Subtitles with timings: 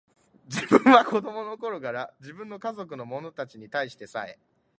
[0.47, 4.39] 自分は子供の頃から、自分の家族の者たちに対してさえ、